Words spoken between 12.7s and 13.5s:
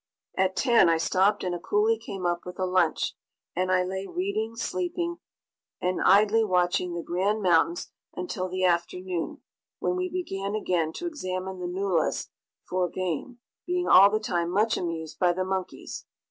game,